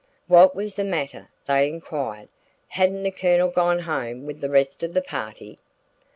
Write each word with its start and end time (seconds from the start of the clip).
What 0.25 0.55
was 0.55 0.73
the 0.73 0.83
matter? 0.83 1.29
they 1.45 1.67
inquired. 1.69 2.29
Hadn't 2.69 3.03
the 3.03 3.11
Colonel 3.11 3.49
gone 3.51 3.77
home 3.77 4.25
with 4.25 4.41
the 4.41 4.49
rest 4.49 4.81
of 4.81 4.95
the 4.95 5.01
party? 5.03 5.59